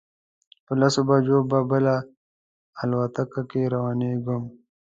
پر 0.65 0.75
لسو 0.81 1.01
بجو 1.07 1.37
به 1.49 1.59
بله 1.69 1.95
الوتکه 2.81 3.41
کې 3.49 3.61
روانېږم. 3.73 4.43